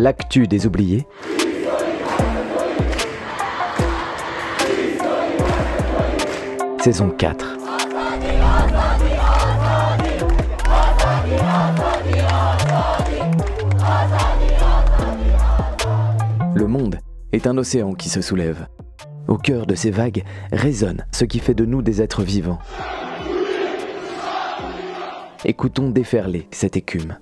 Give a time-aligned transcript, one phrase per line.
[0.00, 1.06] l'actu des oubliés.
[6.82, 7.58] Saison 4.
[16.54, 16.98] Le monde
[17.32, 18.66] est un océan qui se soulève.
[19.28, 22.58] Au cœur de ces vagues résonne ce qui fait de nous des êtres vivants.
[25.44, 27.16] Écoutons déferler cette écume.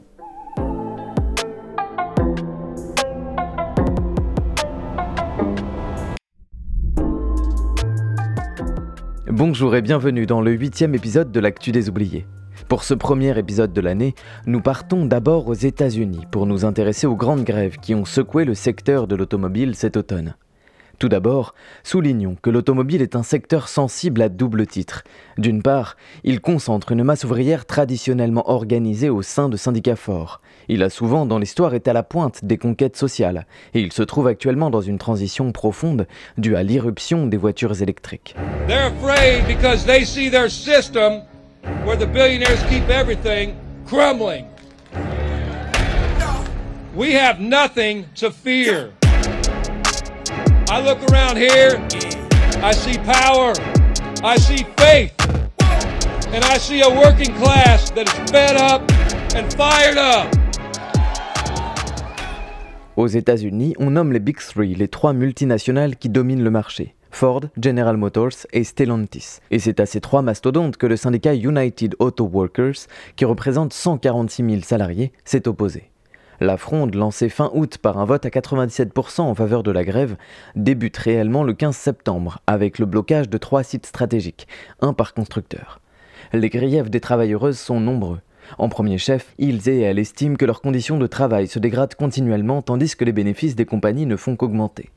[9.38, 12.26] Bonjour et bienvenue dans le huitième épisode de l'Actu des oubliés.
[12.66, 17.14] Pour ce premier épisode de l'année, nous partons d'abord aux États-Unis pour nous intéresser aux
[17.14, 20.34] grandes grèves qui ont secoué le secteur de l'automobile cet automne.
[20.98, 21.54] Tout d'abord,
[21.84, 25.04] soulignons que l'automobile est un secteur sensible à double titre.
[25.36, 30.40] D'une part, il concentre une masse ouvrière traditionnellement organisée au sein de syndicats forts.
[30.66, 34.02] Il a souvent dans l'histoire été à la pointe des conquêtes sociales, et il se
[34.02, 38.34] trouve actuellement dans une transition profonde due à l'irruption des voitures électriques.
[38.66, 41.22] They're afraid because they see their system,
[41.86, 43.54] where the billionaires keep everything,
[43.86, 44.46] crumbling.
[46.96, 48.97] We have nothing to fear.
[50.70, 51.80] I look around here,
[52.62, 53.54] I see power,
[54.22, 55.14] I see faith,
[56.30, 58.82] and I see a working class that is fed up
[59.34, 60.28] and fired up.
[62.96, 66.94] Aux États-Unis, on nomme les Big Three, les trois multinationales qui dominent le marché.
[67.10, 69.38] Ford, General Motors et Stellantis.
[69.50, 74.44] Et c'est à ces trois mastodontes que le syndicat United Auto Workers, qui représente 146
[74.44, 75.90] 000 salariés, s'est opposé.
[76.40, 80.16] La fronde, lancée fin août par un vote à 97% en faveur de la grève,
[80.54, 84.46] débute réellement le 15 septembre avec le blocage de trois sites stratégiques,
[84.80, 85.80] un par constructeur.
[86.32, 88.20] Les griefs des travailleuses sont nombreux.
[88.56, 92.62] En premier chef, ils et elles estiment que leurs conditions de travail se dégradent continuellement
[92.62, 94.90] tandis que les bénéfices des compagnies ne font qu'augmenter.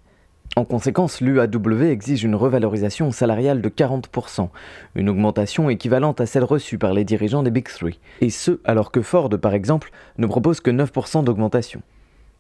[0.57, 4.50] En conséquence, l'UAW exige une revalorisation salariale de 40%,
[4.95, 8.91] une augmentation équivalente à celle reçue par les dirigeants des Big Three, et ce alors
[8.91, 11.81] que Ford, par exemple, ne propose que 9% d'augmentation.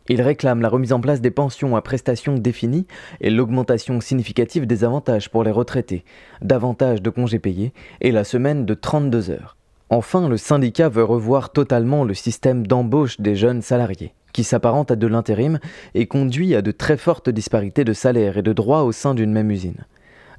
[0.09, 2.85] Il réclame la remise en place des pensions à prestations définies
[3.21, 6.03] et l'augmentation significative des avantages pour les retraités,
[6.41, 9.55] davantage de congés payés et la semaine de 32 heures.
[9.89, 14.95] Enfin, le syndicat veut revoir totalement le système d'embauche des jeunes salariés qui s'apparente à
[14.95, 15.59] de l'intérim
[15.93, 19.31] et conduit à de très fortes disparités de salaire et de droits au sein d'une
[19.31, 19.85] même usine.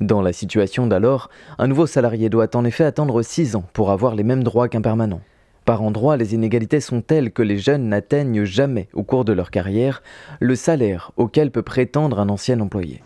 [0.01, 4.15] Dans la situation d'alors, un nouveau salarié doit en effet attendre 6 ans pour avoir
[4.15, 5.21] les mêmes droits qu'un permanent.
[5.65, 9.53] Par endroits, les inégalités sont telles que les jeunes n'atteignent jamais, au cours de leur
[9.53, 10.03] carrière,
[10.41, 13.01] le salaire auquel peut prétendre un ancien employé.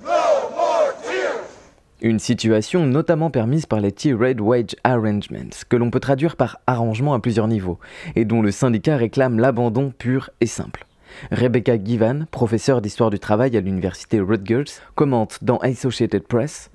[2.03, 7.15] Une situation notamment permise par les T-Red Wage Arrangements, que l'on peut traduire par arrangement
[7.15, 7.79] à plusieurs niveaux,
[8.17, 10.85] et dont le syndicat réclame l'abandon pur et simple.
[11.33, 14.65] Rebecca Givan, professeure d'histoire du travail à l'université Rutgers,
[14.95, 16.71] commente dans Associated Press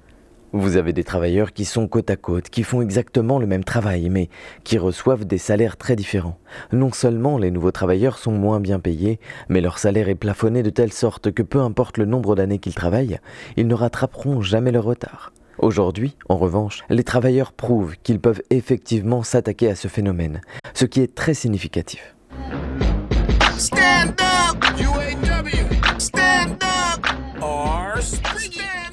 [0.54, 4.10] vous avez des travailleurs qui sont côte à côte, qui font exactement le même travail,
[4.10, 4.30] mais
[4.64, 6.38] qui reçoivent des salaires très différents.
[6.72, 9.20] Non seulement les nouveaux travailleurs sont moins bien payés,
[9.50, 12.76] mais leur salaire est plafonné de telle sorte que peu importe le nombre d'années qu'ils
[12.76, 13.20] travaillent,
[13.58, 15.32] ils ne rattraperont jamais leur retard.
[15.58, 20.42] Aujourd'hui, en revanche, les travailleurs prouvent qu'ils peuvent effectivement s'attaquer à ce phénomène,
[20.74, 22.16] ce qui est très significatif.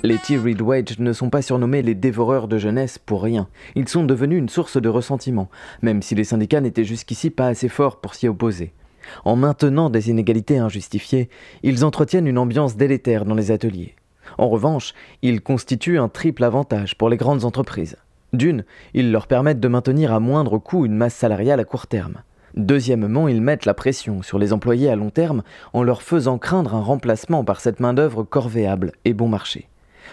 [0.08, 3.46] Les T-Read Wage ne sont pas surnommés les dévoreurs de jeunesse pour rien.
[3.74, 5.50] Ils sont devenus une source de ressentiment,
[5.82, 8.72] même si les syndicats n'étaient jusqu'ici pas assez forts pour s'y opposer.
[9.26, 11.28] En maintenant des inégalités injustifiées,
[11.62, 13.96] ils entretiennent une ambiance délétère dans les ateliers.
[14.38, 17.98] En revanche, ils constituent un triple avantage pour les grandes entreprises.
[18.32, 18.64] D'une,
[18.94, 22.22] ils leur permettent de maintenir à moindre coût une masse salariale à court terme.
[22.54, 25.42] Deuxièmement, ils mettent la pression sur les employés à long terme
[25.74, 29.68] en leur faisant craindre un remplacement par cette main-d'œuvre corvéable et bon marché.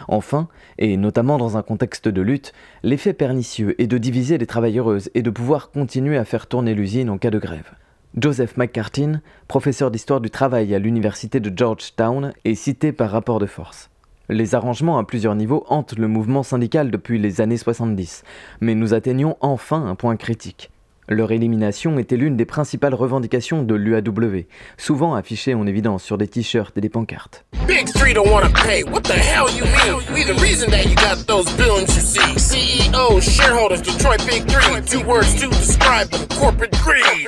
[0.07, 0.47] Enfin,
[0.77, 2.53] et notamment dans un contexte de lutte,
[2.83, 7.09] l'effet pernicieux est de diviser les travailleuses et de pouvoir continuer à faire tourner l'usine
[7.09, 7.71] en cas de grève.
[8.17, 13.45] Joseph McCartin, professeur d'histoire du travail à l'université de Georgetown, est cité par rapport de
[13.45, 13.89] force.
[14.29, 18.23] Les arrangements à plusieurs niveaux hantent le mouvement syndical depuis les années 70,
[18.61, 20.71] mais nous atteignons enfin un point critique.
[21.07, 24.45] Leur élimination était l'une des principales revendications de l'UAW,
[24.77, 27.45] souvent affichée en évidence sur des t-shirts et des pancartes.
[27.67, 28.83] Big Three don't wanna pay.
[28.83, 30.01] What the hell you mean?
[30.13, 32.39] We the reason that you got those billions you see.
[32.39, 34.81] CEOs, shareholders, Detroit Big Three.
[34.81, 37.27] Two words to describe them: corporate greed.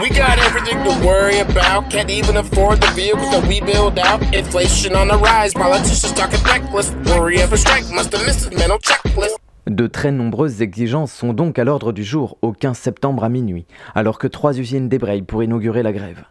[0.00, 1.90] We got everything to worry about.
[1.90, 4.20] Can't even afford the vehicles that we build out.
[4.34, 5.54] Inflation on the rise.
[5.54, 6.90] Politicians talking reckless.
[7.06, 7.88] Worry of a strike.
[7.90, 9.36] Must have missed his mental checklist.
[9.68, 13.64] De très nombreuses exigences sont donc à l'ordre du jour au 15 septembre à minuit,
[13.94, 16.24] alors que trois usines débrayent pour inaugurer la grève.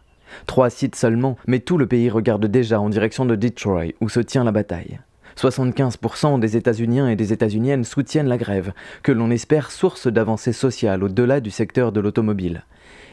[0.46, 4.20] Trois sites seulement, mais tout le pays regarde déjà en direction de Detroit, où se
[4.20, 5.00] tient la bataille.
[5.38, 11.02] 75% des États-Uniens et des États-Uniennes soutiennent la grève, que l'on espère source d'avancées sociales
[11.02, 12.64] au-delà du secteur de l'automobile.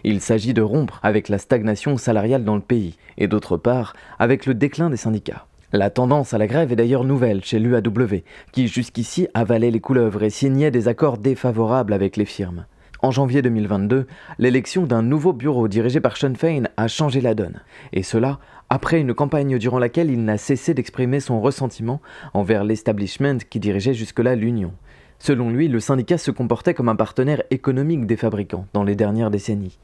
[0.04, 4.45] Il s'agit de rompre avec la stagnation salariale dans le pays, et d'autre part avec
[4.45, 5.45] le déclin des syndicats.
[5.71, 10.24] La tendance à la grève est d'ailleurs nouvelle chez l'UAW, qui jusqu'ici avalait les couleuvres
[10.24, 12.66] et signait des accords défavorables avec les firmes.
[13.04, 14.07] En janvier 2022,
[14.39, 17.62] l'élection d'un nouveau bureau dirigé par Sean Fein a changé la donne,
[17.94, 18.39] et cela
[18.71, 22.01] après une campagne durant laquelle il n'a cessé d'exprimer son ressentiment
[22.33, 24.74] envers l'establishment qui dirigeait jusque-là l'Union.
[25.19, 29.30] Selon lui, le syndicat se comportait comme un partenaire économique des fabricants dans les dernières
[29.30, 29.77] décennies.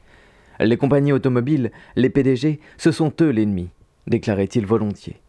[0.58, 3.68] Les compagnies automobiles, les PDG, ce sont eux l'ennemi,
[4.08, 5.20] déclarait-il volontiers.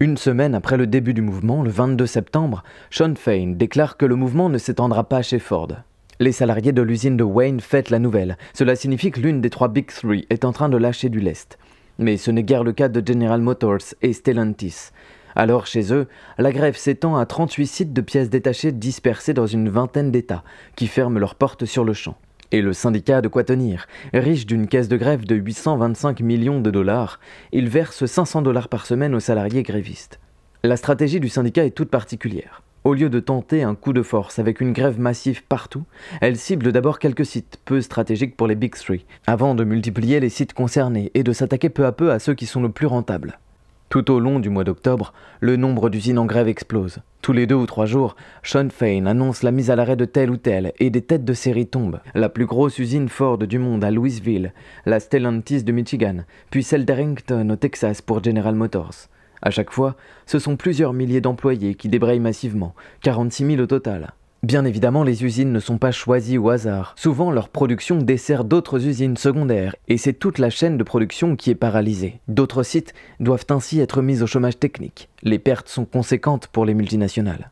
[0.00, 4.14] Une semaine après le début du mouvement, le 22 septembre, Sean Fein déclare que le
[4.14, 5.72] mouvement ne s'étendra pas chez Ford.
[6.20, 8.38] Les salariés de l'usine de Wayne fêtent la nouvelle.
[8.54, 11.58] Cela signifie que l'une des trois Big Three est en train de lâcher du lest.
[11.98, 14.90] Mais ce n'est guère le cas de General Motors et Stellantis.
[15.34, 16.06] Alors chez eux,
[16.38, 20.44] la grève s'étend à 38 sites de pièces détachées dispersés dans une vingtaine d'États,
[20.76, 22.16] qui ferment leurs portes sur le champ.
[22.50, 23.86] Et le syndicat a de quoi tenir.
[24.14, 27.20] Riche d'une caisse de grève de 825 millions de dollars,
[27.52, 30.18] il verse 500 dollars par semaine aux salariés grévistes.
[30.64, 32.62] La stratégie du syndicat est toute particulière.
[32.84, 35.84] Au lieu de tenter un coup de force avec une grève massive partout,
[36.22, 40.30] elle cible d'abord quelques sites peu stratégiques pour les Big Three, avant de multiplier les
[40.30, 43.38] sites concernés et de s'attaquer peu à peu à ceux qui sont le plus rentables.
[43.88, 46.98] Tout au long du mois d'octobre, le nombre d'usines en grève explose.
[47.22, 50.30] Tous les deux ou trois jours, Sean Fain annonce la mise à l'arrêt de telle
[50.30, 52.00] ou telle et des têtes de série tombent.
[52.14, 54.52] La plus grosse usine Ford du monde à Louisville,
[54.84, 56.18] la Stellantis de Michigan,
[56.50, 59.08] puis celle d'Arrington au Texas pour General Motors.
[59.40, 59.96] À chaque fois,
[60.26, 64.12] ce sont plusieurs milliers d'employés qui débrayent massivement, 46 000 au total.
[64.44, 66.94] Bien évidemment, les usines ne sont pas choisies au hasard.
[66.96, 71.50] Souvent, leur production dessert d'autres usines secondaires, et c'est toute la chaîne de production qui
[71.50, 72.20] est paralysée.
[72.28, 75.08] D'autres sites doivent ainsi être mis au chômage technique.
[75.24, 77.50] Les pertes sont conséquentes pour les multinationales.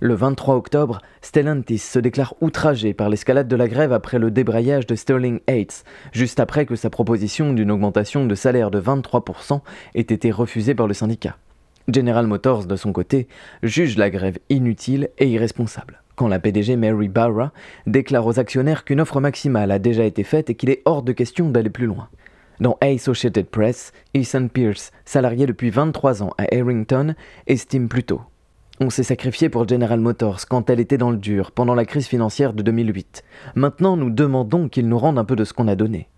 [0.00, 4.88] Le 23 octobre, Stellantis se déclare outragé par l'escalade de la grève après le débrayage
[4.88, 9.60] de Sterling Heights, juste après que sa proposition d'une augmentation de salaire de 23%
[9.94, 11.36] ait été refusée par le syndicat.
[11.86, 13.28] General Motors, de son côté,
[13.62, 17.52] juge la grève inutile et irresponsable quand la PDG Mary Barra
[17.86, 21.12] déclare aux actionnaires qu'une offre maximale a déjà été faite et qu'il est hors de
[21.12, 22.08] question d'aller plus loin.
[22.60, 27.14] Dans Associated Press, Ethan Pierce, salarié depuis 23 ans à Harrington,
[27.46, 28.20] estime plutôt
[28.80, 32.06] on s'est sacrifié pour General Motors quand elle était dans le dur, pendant la crise
[32.06, 33.22] financière de 2008.
[33.54, 36.08] Maintenant, nous demandons qu'ils nous rendent un peu de ce qu'on a donné.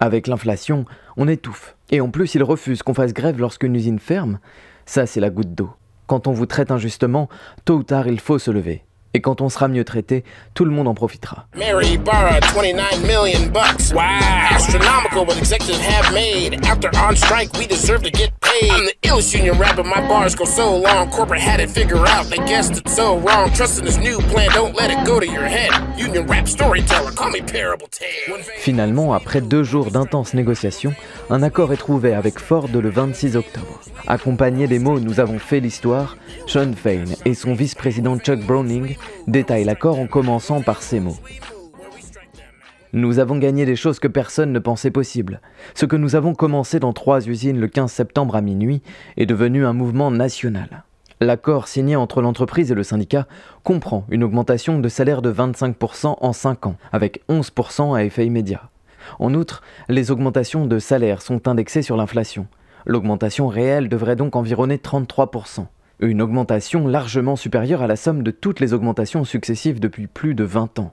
[0.00, 0.84] Avec l'inflation,
[1.16, 1.76] on étouffe.
[1.90, 4.40] Et en plus, ils refusent qu'on fasse grève lorsqu'une usine ferme.
[4.84, 5.70] Ça, c'est la goutte d'eau.
[6.08, 7.28] Quand on vous traite injustement,
[7.64, 8.82] tôt ou tard, il faut se lever.
[9.14, 10.24] Et quand on sera mieux traité,
[10.54, 11.46] tout le monde en profitera.
[11.54, 13.92] Mary Barra, 29 million bucks.
[13.92, 14.00] Wow.
[14.50, 16.64] Astronomical what executives have made.
[16.64, 18.70] After on strike, we deserve to get paid.
[18.70, 21.10] I'm the illest union rapper, my bars go so long.
[21.10, 23.52] Corporate had it figure out, they guessed it so wrong.
[23.52, 25.70] Trust in this new plan, don't let it go to your head.
[25.98, 28.42] Union rap storyteller, call me Parable Tale.
[28.56, 30.94] Finalement, après deux jours d'intenses négociations,
[31.28, 33.80] un accord est trouvé avec Ford le 26 octobre.
[34.06, 38.96] Accompagné des mots Nous avons fait l'histoire, Sean Fain et son vice-président Chuck Browning
[39.26, 41.18] détaillent l'accord en commençant par ces mots.
[42.94, 45.40] Nous avons gagné des choses que personne ne pensait possibles.
[45.74, 48.82] Ce que nous avons commencé dans trois usines le 15 septembre à minuit
[49.16, 50.84] est devenu un mouvement national.
[51.22, 53.26] L'accord signé entre l'entreprise et le syndicat
[53.62, 58.68] comprend une augmentation de salaire de 25% en 5 ans, avec 11% à effet immédiat.
[59.18, 62.46] En outre, les augmentations de salaire sont indexées sur l'inflation.
[62.84, 65.66] L'augmentation réelle devrait donc environner 33%,
[66.08, 70.44] une augmentation largement supérieure à la somme de toutes les augmentations successives depuis plus de
[70.44, 70.92] 20 ans.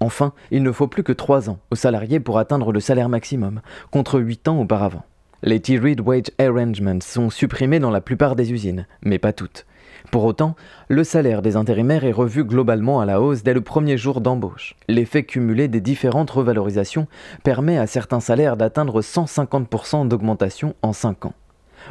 [0.00, 3.60] Enfin, il ne faut plus que 3 ans aux salariés pour atteindre le salaire maximum,
[3.90, 5.04] contre 8 ans auparavant.
[5.42, 9.66] Les T-Read Wage Arrangements sont supprimés dans la plupart des usines, mais pas toutes.
[10.10, 10.56] Pour autant,
[10.88, 14.76] le salaire des intérimaires est revu globalement à la hausse dès le premier jour d'embauche.
[14.88, 17.08] L'effet cumulé des différentes revalorisations
[17.42, 21.34] permet à certains salaires d'atteindre 150% d'augmentation en 5 ans.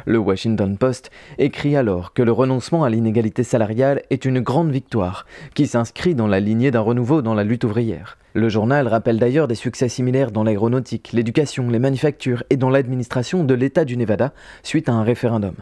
[0.06, 5.26] Le Washington Post écrit alors que le renoncement à l'inégalité salariale est une grande victoire,
[5.54, 8.18] qui s'inscrit dans la lignée d'un renouveau dans la lutte ouvrière.
[8.34, 13.44] Le journal rappelle d'ailleurs des succès similaires dans l'aéronautique, l'éducation, les manufactures et dans l'administration
[13.44, 14.32] de l'État du Nevada
[14.62, 15.54] suite à un référendum.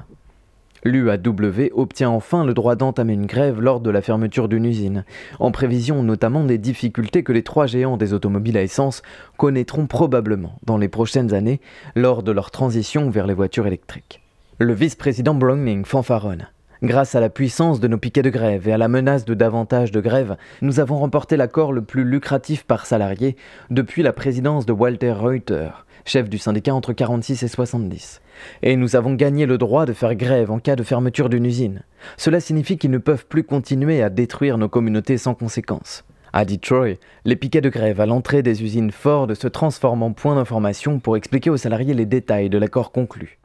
[0.85, 5.05] L'UAW obtient enfin le droit d'entamer une grève lors de la fermeture d'une usine,
[5.39, 9.03] en prévision notamment des difficultés que les trois géants des automobiles à essence
[9.37, 11.61] connaîtront probablement dans les prochaines années
[11.95, 14.22] lors de leur transition vers les voitures électriques.
[14.62, 16.47] Le vice-président Browning fanfaronne.
[16.85, 19.90] Grâce à la puissance de nos piquets de grève et à la menace de davantage
[19.90, 23.35] de grèves, nous avons remporté l'accord le plus lucratif par salarié
[23.71, 25.71] depuis la présidence de Walter Reuter,
[26.04, 28.23] chef du syndicat entre 46 et 70.
[28.62, 31.83] Et nous avons gagné le droit de faire grève en cas de fermeture d'une usine.
[32.16, 36.04] Cela signifie qu'ils ne peuvent plus continuer à détruire nos communautés sans conséquence.
[36.33, 40.37] À Detroit, les piquets de grève à l'entrée des usines Ford se transforment en point
[40.37, 43.40] d'information pour expliquer aux salariés les détails de l'accord conclu.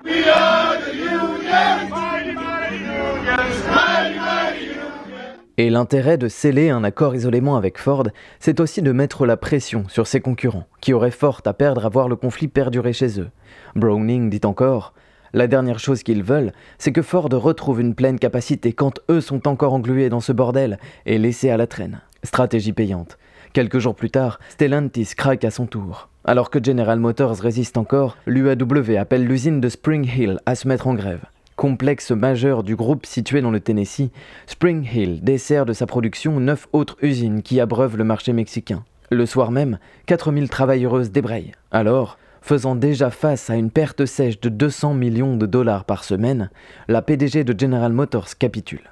[5.60, 8.08] Et l'intérêt de sceller un accord isolément avec Ford,
[8.40, 11.90] c'est aussi de mettre la pression sur ses concurrents, qui auraient fort à perdre à
[11.90, 13.30] voir le conflit perdurer chez eux.
[13.76, 14.94] Browning dit encore
[15.34, 19.48] La dernière chose qu'ils veulent, c'est que Ford retrouve une pleine capacité quand eux sont
[19.48, 22.02] encore englués dans ce bordel et laissés à la traîne.
[22.22, 23.18] Stratégie payante.
[23.52, 26.10] Quelques jours plus tard, Stellantis craque à son tour.
[26.24, 30.86] Alors que General Motors résiste encore, l'UAW appelle l'usine de Spring Hill à se mettre
[30.86, 31.26] en grève
[31.58, 34.12] complexe majeur du groupe situé dans le Tennessee,
[34.46, 38.86] Spring Hill dessert de sa production neuf autres usines qui abreuvent le marché mexicain.
[39.10, 41.54] Le soir même, 4000 travailleuses débrayent.
[41.72, 46.50] Alors, faisant déjà face à une perte sèche de 200 millions de dollars par semaine,
[46.88, 48.92] la PDG de General Motors capitule.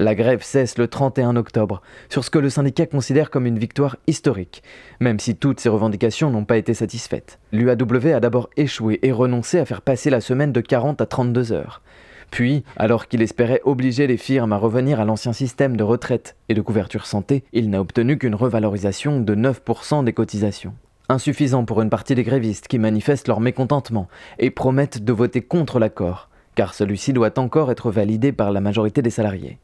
[0.00, 3.96] La grève cesse le 31 octobre, sur ce que le syndicat considère comme une victoire
[4.06, 4.62] historique,
[5.00, 7.40] même si toutes ses revendications n'ont pas été satisfaites.
[7.50, 11.50] L'UAW a d'abord échoué et renoncé à faire passer la semaine de 40 à 32
[11.50, 11.82] heures.
[12.30, 16.54] Puis, alors qu'il espérait obliger les firmes à revenir à l'ancien système de retraite et
[16.54, 20.74] de couverture santé, il n'a obtenu qu'une revalorisation de 9% des cotisations.
[21.08, 24.08] Insuffisant pour une partie des grévistes qui manifestent leur mécontentement
[24.38, 29.00] et promettent de voter contre l'accord, car celui-ci doit encore être validé par la majorité
[29.00, 29.58] des salariés.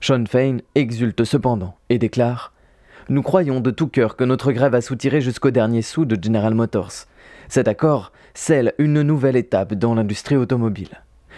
[0.00, 2.52] Sean Fain exulte cependant et déclare
[3.08, 6.54] Nous croyons de tout cœur que notre grève a soutiré jusqu'au dernier sou de General
[6.54, 7.06] Motors.
[7.48, 11.02] Cet accord scelle une nouvelle étape dans l'industrie automobile.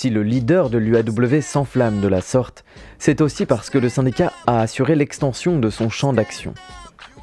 [0.00, 2.64] Si le leader de l'UAW s'enflamme de la sorte,
[3.00, 6.54] c'est aussi parce que le syndicat a assuré l'extension de son champ d'action.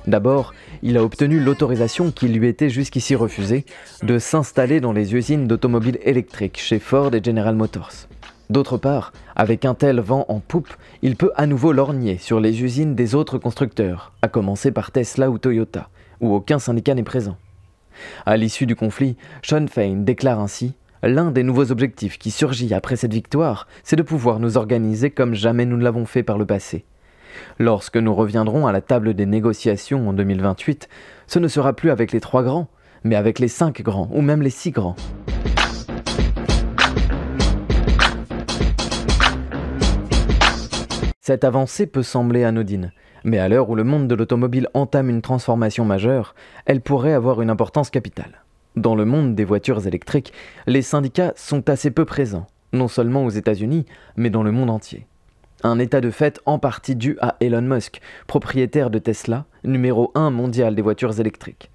[0.07, 0.53] D'abord,
[0.83, 3.63] il a obtenu l'autorisation qui lui était jusqu'ici refusée
[4.03, 8.09] de s'installer dans les usines d'automobiles électriques chez Ford et General Motors.
[8.49, 12.61] D'autre part, avec un tel vent en poupe, il peut à nouveau lorgner sur les
[12.61, 15.87] usines des autres constructeurs, à commencer par Tesla ou Toyota,
[16.19, 17.37] où aucun syndicat n'est présent.
[18.25, 20.73] À l'issue du conflit, Sean Fain déclare ainsi
[21.07, 25.35] L'un des nouveaux objectifs qui surgit après cette victoire, c'est de pouvoir nous organiser comme
[25.35, 26.83] jamais nous ne l'avons fait par le passé.
[27.59, 30.89] Lorsque nous reviendrons à la table des négociations en 2028,
[31.27, 32.69] ce ne sera plus avec les trois grands,
[33.03, 34.95] mais avec les cinq grands, ou même les six grands.
[41.21, 42.91] Cette avancée peut sembler anodine,
[43.23, 46.33] mais à l'heure où le monde de l'automobile entame une transformation majeure,
[46.65, 48.44] elle pourrait avoir une importance capitale.
[48.75, 50.33] Dans le monde des voitures électriques,
[50.67, 53.85] les syndicats sont assez peu présents, non seulement aux États-Unis,
[54.17, 55.07] mais dans le monde entier.
[55.63, 60.29] Un état de fait en partie dû à Elon Musk, propriétaire de Tesla, numéro 1
[60.29, 61.71] mondial des voitures électriques.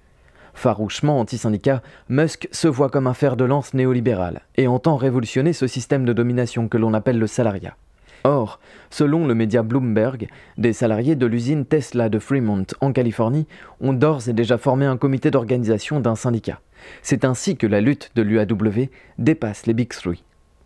[0.53, 5.65] Farouchement anti-syndicat, Musk se voit comme un fer de lance néolibéral et entend révolutionner ce
[5.65, 7.75] système de domination que l'on appelle le salariat.
[8.23, 8.59] Or,
[8.89, 13.47] selon le média Bloomberg, des salariés de l'usine Tesla de Fremont en Californie
[13.79, 16.59] ont d'ores et déjà formé un comité d'organisation d'un syndicat.
[17.01, 20.23] C'est ainsi que la lutte de l'UAW dépasse les Big Three.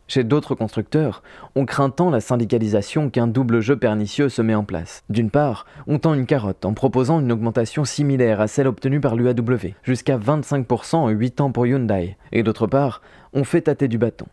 [0.07, 1.23] Chez d'autres constructeurs,
[1.55, 5.03] on craint tant la syndicalisation qu'un double jeu pernicieux se met en place.
[5.09, 9.15] D'une part, on tend une carotte en proposant une augmentation similaire à celle obtenue par
[9.15, 13.01] l'UAW, jusqu'à 25% en 8 ans pour Hyundai, et d'autre part,
[13.33, 14.27] on fait tâter du bâton.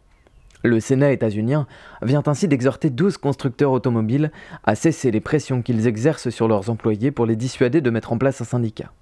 [0.64, 1.66] Le Sénat états-unien
[2.02, 4.31] vient ainsi d'exhorter 12 constructeurs automobiles
[4.62, 8.19] à cesser les pressions qu'ils exercent sur leurs employés pour les dissuader de mettre en
[8.19, 8.92] place un syndicat.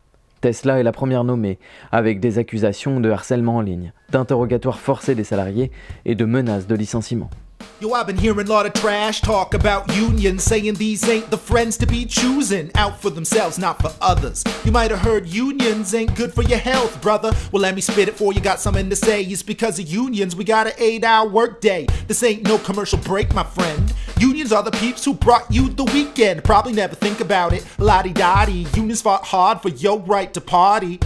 [0.41, 1.59] Tesla est la première nommée,
[1.93, 5.71] avec des accusations de harcèlement en ligne, d'interrogatoires forcés des salariés
[6.07, 7.29] et de menaces de licenciement.
[7.81, 11.39] Yo, I've been hearing a lot of trash talk about unions, saying these ain't the
[11.39, 12.71] friends to be choosing.
[12.75, 14.45] Out for themselves, not for others.
[14.67, 17.33] You might have heard unions ain't good for your health, brother.
[17.53, 19.23] Well, let me spit it for you, got something to say.
[19.23, 21.87] It's because of unions, we got an eight hour workday.
[22.07, 23.95] This ain't no commercial break, my friend.
[24.19, 26.45] Unions are the peeps who brought you the weekend.
[26.45, 27.67] Probably never think about it.
[27.79, 31.01] Lottie dottie, unions fought hard for your right to party.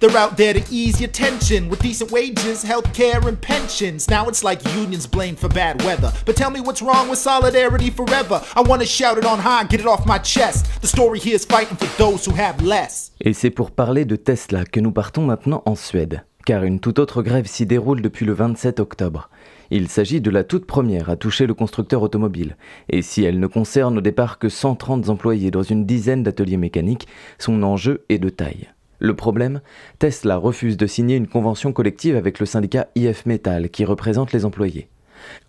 [0.00, 4.08] They're out there to ease your tension with decent wages, and pensions.
[4.08, 5.04] Now it's like unions
[5.36, 6.10] for bad weather.
[6.24, 8.40] But tell me what's wrong with solidarity forever.
[8.56, 10.64] I shout it on high, get it off my chest.
[10.80, 13.12] The story here is fighting for those who have less.
[13.20, 16.98] Et c'est pour parler de Tesla que nous partons maintenant en Suède, car une toute
[16.98, 19.28] autre grève s'y déroule depuis le 27 octobre.
[19.70, 22.56] Il s'agit de la toute première à toucher le constructeur automobile,
[22.88, 27.06] et si elle ne concerne au départ que 130 employés dans une dizaine d'ateliers mécaniques,
[27.38, 28.70] son enjeu est de taille.
[29.00, 29.62] Le problème,
[29.98, 34.44] Tesla refuse de signer une convention collective avec le syndicat IF Metal qui représente les
[34.44, 34.88] employés.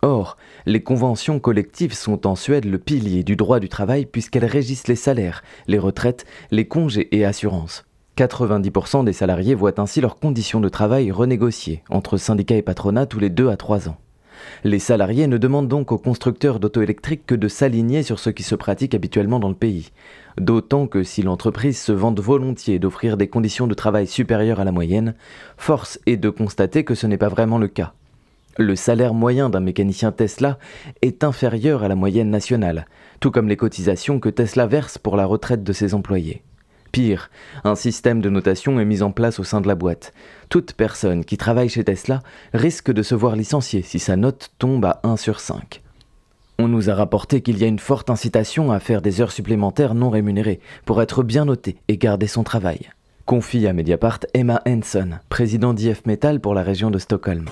[0.01, 4.87] Or, les conventions collectives sont en Suède le pilier du droit du travail puisqu'elles régissent
[4.87, 7.85] les salaires, les retraites, les congés et assurances.
[8.17, 13.19] 90% des salariés voient ainsi leurs conditions de travail renégociées entre syndicats et patronat tous
[13.19, 13.97] les 2 à 3 ans.
[14.63, 18.43] Les salariés ne demandent donc aux constructeurs d'auto électriques que de s'aligner sur ce qui
[18.43, 19.91] se pratique habituellement dans le pays.
[20.37, 24.71] D'autant que si l'entreprise se vante volontiers d'offrir des conditions de travail supérieures à la
[24.71, 25.15] moyenne,
[25.57, 27.93] force est de constater que ce n'est pas vraiment le cas.
[28.57, 30.57] Le salaire moyen d'un mécanicien Tesla
[31.01, 32.85] est inférieur à la moyenne nationale,
[33.19, 36.43] tout comme les cotisations que Tesla verse pour la retraite de ses employés.
[36.91, 37.29] Pire,
[37.63, 40.13] un système de notation est mis en place au sein de la boîte.
[40.49, 42.21] Toute personne qui travaille chez Tesla
[42.53, 45.81] risque de se voir licenciée si sa note tombe à 1 sur 5.
[46.59, 49.95] On nous a rapporté qu'il y a une forte incitation à faire des heures supplémentaires
[49.95, 52.91] non rémunérées pour être bien noté et garder son travail.
[53.25, 57.45] Confie à Mediapart Emma Henson, président d'IF Metal pour la région de Stockholm.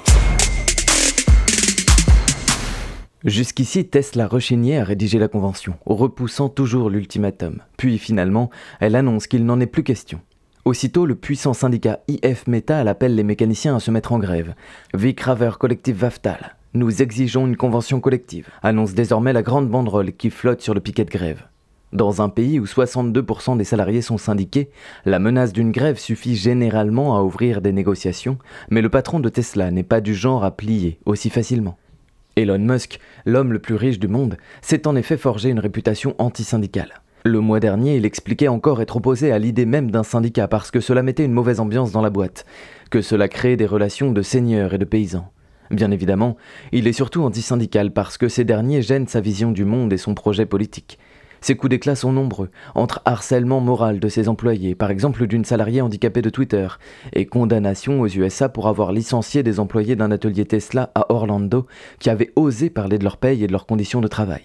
[3.25, 7.59] Jusqu'ici, Tesla rechignait à rédiger la convention, repoussant toujours l'ultimatum.
[7.75, 8.49] Puis finalement,
[8.79, 10.21] elle annonce qu'il n'en est plus question.
[10.63, 14.55] Aussitôt, le puissant syndicat IF Metal appelle les mécaniciens à se mettre en grève.
[14.93, 16.55] Vikraver Collective Vaftal.
[16.73, 21.03] Nous exigeons une convention collective, annonce désormais la grande banderole qui flotte sur le piquet
[21.03, 21.43] de grève.
[21.91, 24.69] Dans un pays où 62% des salariés sont syndiqués,
[25.05, 28.37] la menace d'une grève suffit généralement à ouvrir des négociations,
[28.69, 31.77] mais le patron de Tesla n'est pas du genre à plier aussi facilement.
[32.39, 37.01] Elon Musk, l'homme le plus riche du monde, s'est en effet forgé une réputation anti-syndicale.
[37.25, 40.79] Le mois dernier, il expliquait encore être opposé à l'idée même d'un syndicat parce que
[40.79, 42.45] cela mettait une mauvaise ambiance dans la boîte,
[42.89, 45.29] que cela créait des relations de seigneurs et de paysans.
[45.69, 46.37] Bien évidemment,
[46.71, 50.15] il est surtout anti-syndical parce que ces derniers gênent sa vision du monde et son
[50.15, 50.97] projet politique.
[51.41, 55.81] Ces coups d'éclat sont nombreux, entre harcèlement moral de ses employés, par exemple d'une salariée
[55.81, 56.67] handicapée de Twitter,
[57.13, 61.65] et condamnation aux USA pour avoir licencié des employés d'un atelier Tesla à Orlando
[61.99, 64.43] qui avaient osé parler de leur paye et de leurs conditions de travail.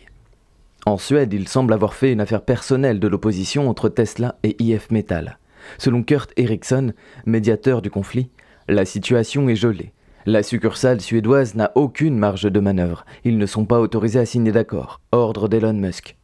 [0.86, 4.90] En Suède, il semble avoir fait une affaire personnelle de l'opposition entre Tesla et IF
[4.90, 5.38] Metal.
[5.78, 6.92] Selon Kurt Eriksson,
[7.24, 8.28] médiateur du conflit,
[8.68, 9.93] la situation est gelée.
[10.26, 13.04] La succursale suédoise n'a aucune marge de manœuvre.
[13.24, 15.00] Ils ne sont pas autorisés à signer d'accord.
[15.12, 16.16] Ordre d'Elon Musk.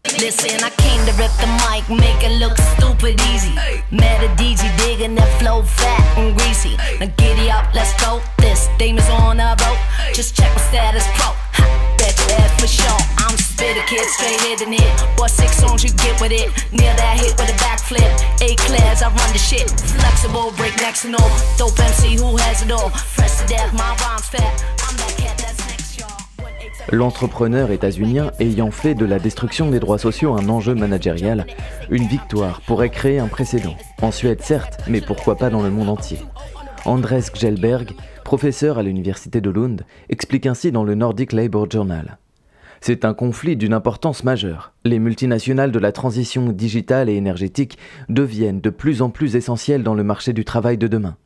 [26.93, 31.47] L'entrepreneur états-unien ayant fait de la destruction des droits sociaux un enjeu managérial,
[31.91, 33.77] une victoire pourrait créer un précédent.
[34.03, 36.19] En Suède certes, mais pourquoi pas dans le monde entier.
[36.87, 37.93] Andres Gjelberg,
[38.25, 42.19] professeur à l'université de Lund, explique ainsi dans le Nordic Labour Journal.
[42.81, 44.73] C'est un conflit d'une importance majeure.
[44.85, 47.77] Les multinationales de la transition digitale et énergétique
[48.09, 51.17] deviennent de plus en plus essentielles dans le marché du travail de demain.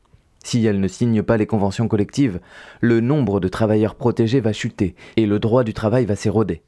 [0.42, 2.40] Si elles ne signent pas les conventions collectives,
[2.80, 6.62] le nombre de travailleurs protégés va chuter et le droit du travail va s'éroder.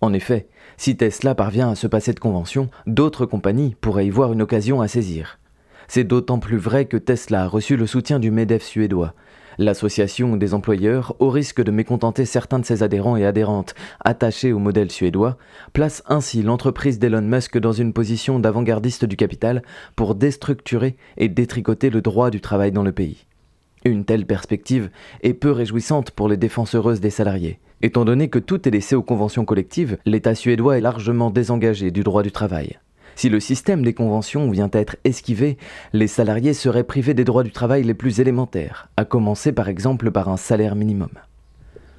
[0.00, 0.46] En effet,
[0.76, 4.80] si Tesla parvient à se passer de conventions, d'autres compagnies pourraient y voir une occasion
[4.80, 5.40] à saisir.
[5.88, 9.14] C'est d'autant plus vrai que Tesla a reçu le soutien du MEDEF suédois,
[9.60, 14.60] L'association des employeurs, au risque de mécontenter certains de ses adhérents et adhérentes attachés au
[14.60, 15.36] modèle suédois,
[15.72, 19.62] place ainsi l'entreprise d'Elon Musk dans une position d'avant-gardiste du capital
[19.96, 23.26] pour déstructurer et détricoter le droit du travail dans le pays.
[23.84, 24.90] Une telle perspective
[25.22, 27.58] est peu réjouissante pour les défenseuses des salariés.
[27.82, 32.04] Étant donné que tout est laissé aux conventions collectives, l'État suédois est largement désengagé du
[32.04, 32.78] droit du travail.
[33.18, 35.58] Si le système des conventions vient à être esquivé,
[35.92, 40.12] les salariés seraient privés des droits du travail les plus élémentaires, à commencer par exemple
[40.12, 41.10] par un salaire minimum.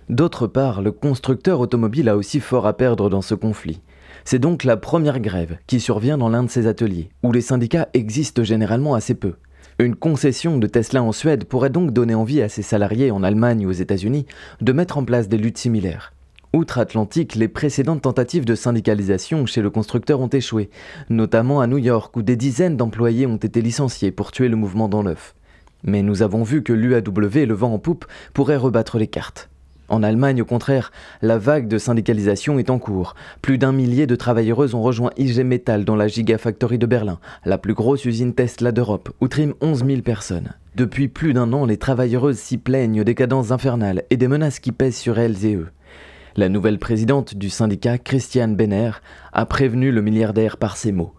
[0.07, 3.81] D'autre part, le constructeur automobile a aussi fort à perdre dans ce conflit.
[4.23, 7.89] C'est donc la première grève qui survient dans l'un de ses ateliers, où les syndicats
[7.93, 9.33] existent généralement assez peu.
[9.77, 13.65] Une concession de Tesla en Suède pourrait donc donner envie à ses salariés en Allemagne
[13.65, 14.25] ou aux États-Unis
[14.61, 16.13] de mettre en place des luttes similaires.
[16.51, 20.71] Outre-Atlantique, les précédentes tentatives de syndicalisation chez le constructeur ont échoué,
[21.11, 24.89] notamment à New York où des dizaines d'employés ont été licenciés pour tuer le mouvement
[24.89, 25.35] dans l'œuf.
[25.83, 29.49] Mais nous avons vu que l'UAW, le vent en poupe, pourrait rebattre les cartes.
[29.89, 33.13] En Allemagne, au contraire, la vague de syndicalisation est en cours.
[33.43, 37.59] Plus d'un millier de travailleuses ont rejoint IG Metall dans la Gigafactory de Berlin, la
[37.59, 40.53] plus grosse usine Tesla d'Europe, où triment 11 000 personnes.
[40.75, 44.71] Depuis plus d'un an, les travailleuses s'y plaignent des cadences infernales et des menaces qui
[44.71, 45.69] pèsent sur elles et eux.
[46.35, 48.91] La nouvelle présidente du syndicat, Christiane Benner,
[49.33, 51.13] a prévenu le milliardaire par ces mots.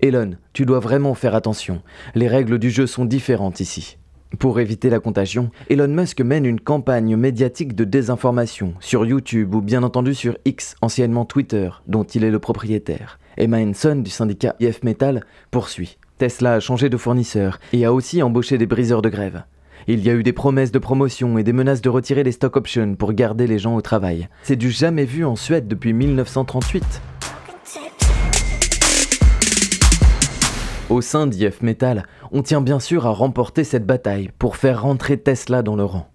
[0.00, 1.82] Elon, tu dois vraiment faire attention.
[2.14, 3.96] Les règles du jeu sont différentes ici.
[4.38, 9.62] Pour éviter la contagion, Elon Musk mène une campagne médiatique de désinformation sur YouTube ou
[9.62, 13.18] bien entendu sur X, anciennement Twitter, dont il est le propriétaire.
[13.38, 15.98] Emma Henson du syndicat IF Metal poursuit.
[16.18, 19.44] Tesla a changé de fournisseur et a aussi embauché des briseurs de grève.
[19.88, 22.56] Il y a eu des promesses de promotion et des menaces de retirer les stock
[22.56, 24.28] options pour garder les gens au travail.
[24.42, 26.82] C'est du jamais vu en Suède depuis 1938.
[30.90, 35.18] Au sein d'IF Metal, on tient bien sûr à remporter cette bataille pour faire rentrer
[35.18, 36.10] Tesla dans le rang.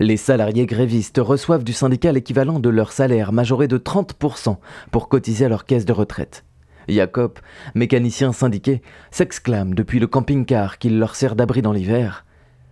[0.00, 4.56] Les salariés grévistes reçoivent du syndicat l'équivalent de leur salaire majoré de 30%
[4.90, 6.44] pour cotiser à leur caisse de retraite.
[6.88, 7.38] Jacob,
[7.76, 12.24] mécanicien syndiqué, s'exclame depuis le camping-car qu'il leur sert d'abri dans l'hiver.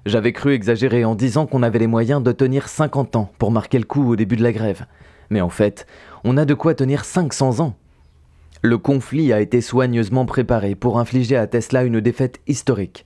[0.05, 3.79] J'avais cru exagérer en disant qu'on avait les moyens de tenir 50 ans pour marquer
[3.79, 4.87] le coup au début de la grève.
[5.31, 5.87] Mais en fait,
[6.25, 7.77] on a de quoi tenir 500 ans.
[8.63, 13.05] Le conflit a été soigneusement préparé pour infliger à Tesla une défaite historique.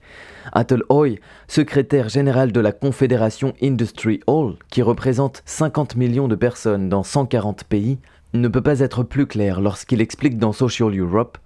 [0.53, 6.89] Atul Hoy, secrétaire général de la Confédération Industry All, qui représente 50 millions de personnes
[6.89, 7.99] dans 140 pays,
[8.33, 11.37] ne peut pas être plus clair lorsqu'il explique dans Social Europe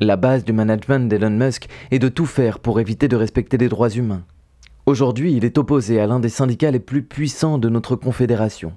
[0.00, 3.68] La base du management d'Elon Musk est de tout faire pour éviter de respecter les
[3.68, 4.22] droits humains.
[4.88, 8.72] Aujourd'hui, il est opposé à l'un des syndicats les plus puissants de notre confédération.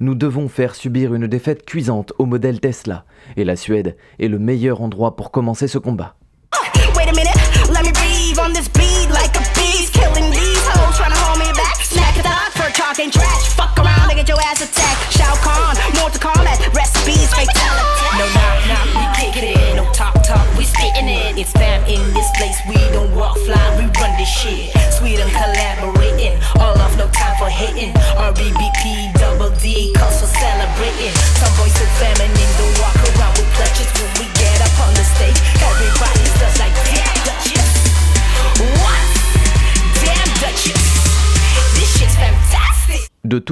[0.00, 3.04] Nous devons faire subir une défaite cuisante au modèle Tesla,
[3.36, 6.16] et la Suède est le meilleur endroit pour commencer ce combat.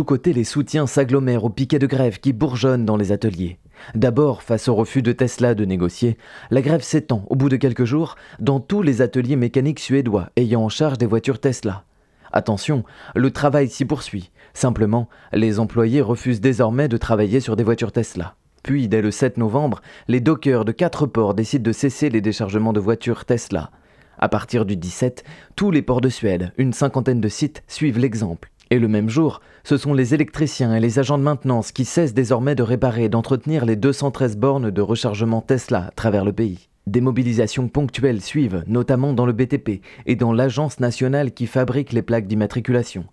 [0.02, 3.58] Tous les soutiens s'agglomèrent au piquet de grève qui bourgeonne dans les ateliers.
[3.94, 6.16] D'abord, face au refus de Tesla de négocier,
[6.50, 10.62] la grève s'étend, au bout de quelques jours, dans tous les ateliers mécaniques suédois ayant
[10.62, 11.84] en charge des voitures Tesla.
[12.32, 12.84] Attention,
[13.14, 14.30] le travail s'y poursuit.
[14.54, 18.36] Simplement, les employés refusent désormais de travailler sur des voitures Tesla.
[18.62, 22.72] Puis, dès le 7 novembre, les dockers de quatre ports décident de cesser les déchargements
[22.72, 23.70] de voitures Tesla.
[24.18, 25.24] À partir du 17,
[25.56, 28.50] tous les ports de Suède, une cinquantaine de sites, suivent l'exemple.
[28.72, 32.14] Et le même jour, ce sont les électriciens et les agents de maintenance qui cessent
[32.14, 36.68] désormais de réparer et d'entretenir les 213 bornes de rechargement Tesla à travers le pays.
[36.86, 42.02] Des mobilisations ponctuelles suivent, notamment dans le BTP et dans l'agence nationale qui fabrique les
[42.02, 43.06] plaques d'immatriculation.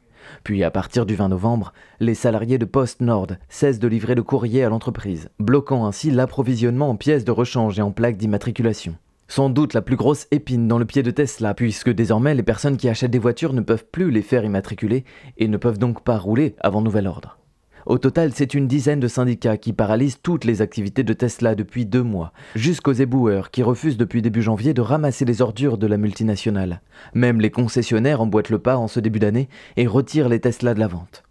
[0.44, 4.24] Puis à partir du 20 novembre, les salariés de Post Nord cessent de livrer le
[4.24, 8.96] courrier à l'entreprise, bloquant ainsi l'approvisionnement en pièces de rechange et en plaques d'immatriculation.
[9.30, 12.78] Sans doute la plus grosse épine dans le pied de Tesla, puisque désormais les personnes
[12.78, 15.04] qui achètent des voitures ne peuvent plus les faire immatriculer
[15.38, 17.38] et ne peuvent donc pas rouler avant nouvel ordre.
[17.86, 21.86] Au total, c'est une dizaine de syndicats qui paralysent toutes les activités de Tesla depuis
[21.86, 25.96] deux mois, jusqu'aux éboueurs qui refusent depuis début janvier de ramasser les ordures de la
[25.96, 26.82] multinationale.
[27.14, 30.80] Même les concessionnaires emboîtent le pas en ce début d'année et retirent les Tesla de
[30.80, 31.24] la vente.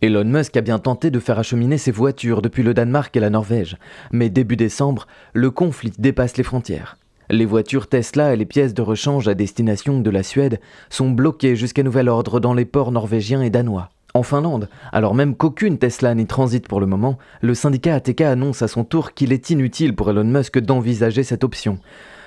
[0.00, 3.30] Elon Musk a bien tenté de faire acheminer ses voitures depuis le Danemark et la
[3.30, 3.76] Norvège,
[4.10, 6.96] mais début décembre, le conflit dépasse les frontières.
[7.32, 11.56] Les voitures Tesla et les pièces de rechange à destination de la Suède sont bloquées
[11.56, 13.88] jusqu'à nouvel ordre dans les ports norvégiens et danois.
[14.12, 18.60] En Finlande, alors même qu'aucune Tesla n'y transite pour le moment, le syndicat ATK annonce
[18.60, 21.78] à son tour qu'il est inutile pour Elon Musk d'envisager cette option.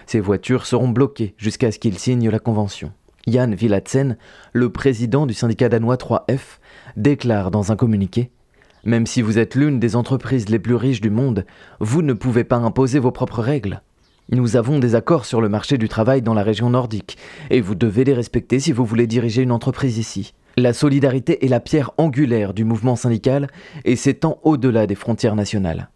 [0.07, 2.91] Ces voitures seront bloquées jusqu'à ce qu'il signe la convention.
[3.27, 4.17] Jan Villatsen,
[4.53, 6.57] le président du syndicat danois 3F,
[6.97, 8.31] déclare dans un communiqué
[8.85, 11.45] Même si vous êtes l'une des entreprises les plus riches du monde,
[11.79, 13.83] vous ne pouvez pas imposer vos propres règles.
[14.31, 17.17] Nous avons des accords sur le marché du travail dans la région nordique,
[17.51, 20.33] et vous devez les respecter si vous voulez diriger une entreprise ici.
[20.57, 23.47] La solidarité est la pierre angulaire du mouvement syndical
[23.83, 25.89] et s'étend au-delà des frontières nationales.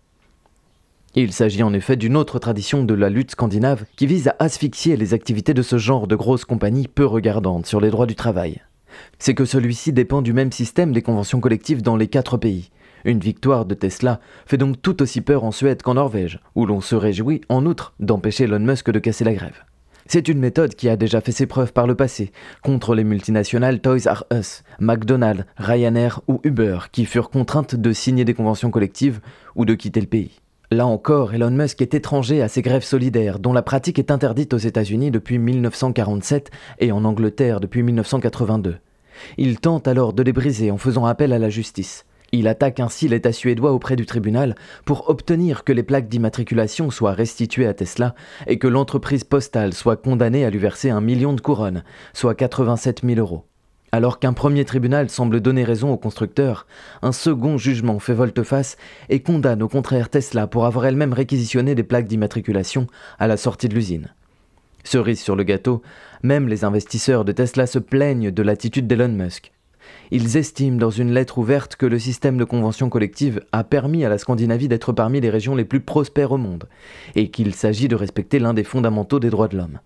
[1.16, 4.96] Il s'agit en effet d'une autre tradition de la lutte scandinave qui vise à asphyxier
[4.96, 8.62] les activités de ce genre de grosses compagnies peu regardantes sur les droits du travail.
[9.18, 12.70] C'est que celui-ci dépend du même système des conventions collectives dans les quatre pays,
[13.06, 16.82] une victoire de Tesla fait donc tout aussi peur en Suède qu'en Norvège, où l'on
[16.82, 19.64] se réjouit en outre d'empêcher Elon Musk de casser la grève.
[20.12, 22.32] C'est une méthode qui a déjà fait ses preuves par le passé,
[22.64, 28.26] contre les multinationales Toys R Us, McDonald's, Ryanair ou Uber, qui furent contraintes de signer
[28.26, 29.20] des conventions collectives
[29.56, 30.42] ou de quitter le pays.
[30.72, 34.54] Là encore, Elon Musk est étranger à ces grèves solidaires, dont la pratique est interdite
[34.54, 38.78] aux États-Unis depuis 1947 et en Angleterre depuis 1982.
[39.38, 42.06] Il tente alors de les briser en faisant appel à la justice.
[42.32, 47.14] Il attaque ainsi l'État suédois auprès du tribunal pour obtenir que les plaques d'immatriculation soient
[47.14, 48.14] restituées à Tesla
[48.46, 53.02] et que l'entreprise postale soit condamnée à lui verser un million de couronnes, soit 87
[53.04, 53.46] 000 euros.
[53.92, 56.68] Alors qu'un premier tribunal semble donner raison au constructeur,
[57.02, 58.78] un second jugement fait volte-face
[59.10, 62.86] et condamne au contraire Tesla pour avoir elle-même réquisitionné des plaques d'immatriculation
[63.18, 64.14] à la sortie de l'usine.
[64.84, 65.82] Cerise sur le gâteau,
[66.22, 69.52] même les investisseurs de Tesla se plaignent de l'attitude d'Elon Musk.
[70.12, 74.10] Ils estiment dans une lettre ouverte que le système de convention collective a permis à
[74.10, 76.68] la Scandinavie d'être parmi les régions les plus prospères au monde,
[77.16, 79.80] et qu'il s'agit de respecter l'un des fondamentaux des droits de l'homme.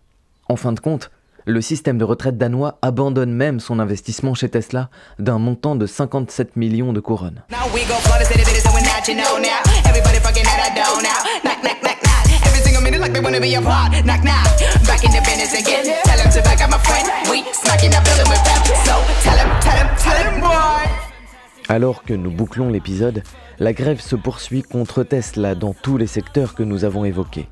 [0.48, 1.12] En fin de compte,
[1.46, 6.56] le système de retraite danois abandonne même son investissement chez Tesla d'un montant de 57
[6.56, 7.44] millions de couronnes.
[21.70, 23.24] Alors que nous bouclons l'épisode,
[23.58, 27.48] la grève se poursuit contre Tesla dans tous les secteurs que nous avons évoqués.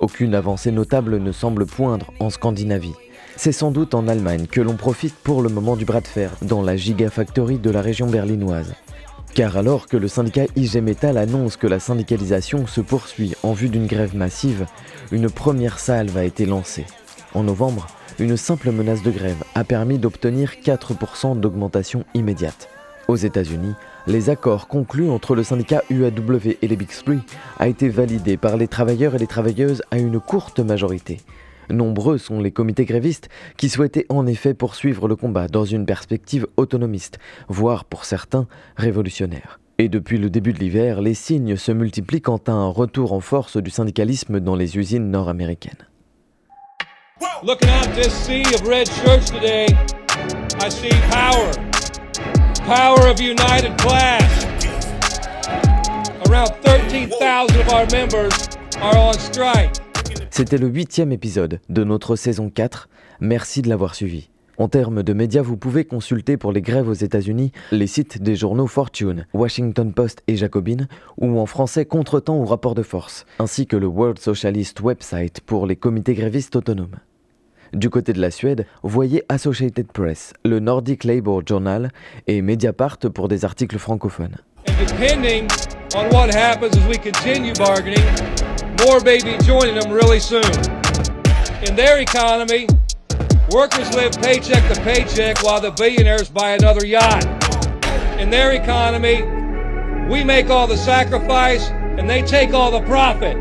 [0.00, 2.94] Aucune avancée notable ne semble poindre en Scandinavie.
[3.36, 6.30] C'est sans doute en Allemagne que l'on profite pour le moment du bras de fer
[6.40, 8.74] dans la Gigafactory de la région berlinoise.
[9.36, 13.68] Car alors que le syndicat IG Metal annonce que la syndicalisation se poursuit en vue
[13.68, 14.64] d'une grève massive,
[15.12, 16.86] une première salve a été lancée.
[17.34, 17.86] En novembre,
[18.18, 22.70] une simple menace de grève a permis d'obtenir 4% d'augmentation immédiate.
[23.08, 23.74] Aux États-Unis,
[24.06, 27.20] les accords conclus entre le syndicat UAW et les Big Three
[27.58, 31.18] a été validé par les travailleurs et les travailleuses à une courte majorité.
[31.70, 36.46] Nombreux sont les comités grévistes qui souhaitaient en effet poursuivre le combat dans une perspective
[36.56, 39.60] autonomiste, voire pour certains révolutionnaire.
[39.78, 43.20] Et depuis le début de l'hiver, les signes se multiplient quant à un retour en
[43.20, 45.86] force du syndicalisme dans les usines nord-américaines.
[47.42, 49.66] Looking out this sea of red shirts today,
[50.60, 51.52] I see power.
[52.64, 54.46] Power of united class.
[56.28, 58.48] Around 13,000 of our members
[58.80, 59.85] are on strike.
[60.36, 62.90] C'était le huitième épisode de notre saison 4.
[63.20, 64.28] Merci de l'avoir suivi.
[64.58, 68.36] En termes de médias, vous pouvez consulter pour les grèves aux États-Unis les sites des
[68.36, 73.66] journaux Fortune, Washington Post et Jacobin, ou en français Contretemps ou Rapport de Force, ainsi
[73.66, 76.96] que le World Socialist Website pour les comités grévistes autonomes.
[77.72, 81.90] Du côté de la Suède, voyez Associated Press, le Nordic Labour Journal
[82.26, 84.36] et Mediapart pour des articles francophones.
[84.76, 85.48] depending
[88.84, 90.44] more may be joining them really soon.
[91.66, 92.68] In their economy,
[93.50, 97.24] workers live paycheck to paycheck while the billionaires buy another yacht.
[98.18, 99.22] In their economy,
[100.10, 103.36] we make all the sacrifice and they take all the profit.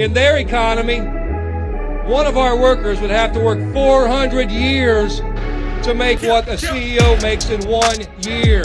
[0.00, 1.00] In their economy,
[2.08, 5.20] one of our workers would have to work 400 years
[5.82, 8.62] to make what a CEO makes in one year.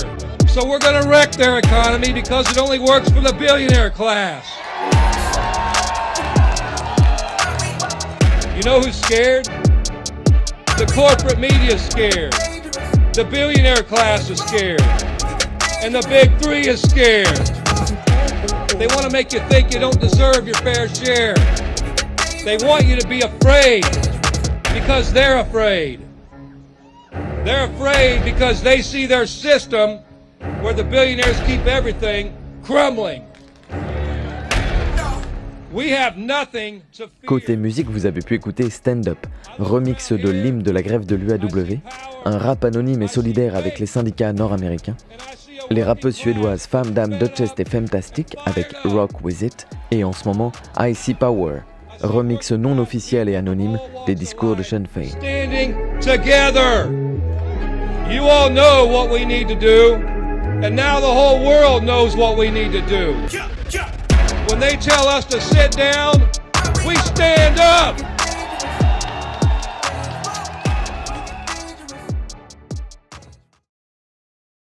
[0.47, 4.45] So we're going to wreck their economy because it only works for the billionaire class.
[8.55, 9.45] You know who's scared?
[10.77, 12.33] The corporate media is scared.
[13.13, 14.81] The billionaire class is scared.
[15.81, 17.25] And the big three is scared.
[18.77, 21.33] They want to make you think you don't deserve your fair share.
[22.45, 23.85] They want you to be afraid
[24.71, 26.05] because they're afraid.
[27.43, 29.97] They're afraid because they see their system
[30.61, 33.25] where the billionaires keep everything crumbling.
[37.25, 39.17] Côté musique, vous avez pu écouter Stand Up,
[39.57, 41.79] remix de l'hymne de la grève de l'UAW,
[42.25, 44.95] un rap anonyme et solidaire avec les syndicats nord-américains,
[45.71, 50.27] les rappeuses suédoises Femme Dame Duchess et Fantastic avec Rock With It, et en ce
[50.27, 51.61] moment I See Power,
[52.01, 55.07] remix non officiel et anonyme des discours de Sean Fay.
[55.09, 56.89] standing together.
[58.11, 59.95] You all know what we need to do,
[60.61, 63.15] and now the whole world knows what we need to do.
[64.49, 66.19] When they tell us to sit down,
[66.85, 68.12] we stand up.